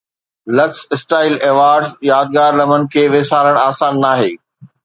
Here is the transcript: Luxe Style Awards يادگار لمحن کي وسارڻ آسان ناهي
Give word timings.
Luxe 0.59 0.87
Style 1.01 1.37
Awards 1.51 1.93
يادگار 2.09 2.59
لمحن 2.63 2.89
کي 2.97 3.07
وسارڻ 3.19 3.63
آسان 3.69 4.05
ناهي 4.07 4.35